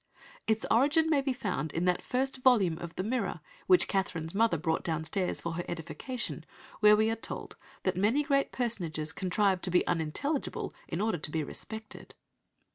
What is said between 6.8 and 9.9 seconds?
we are told that "many great personages contrive to be